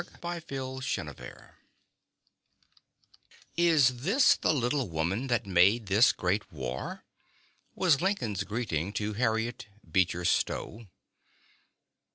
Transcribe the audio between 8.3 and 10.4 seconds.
greeting to Harriet Beecher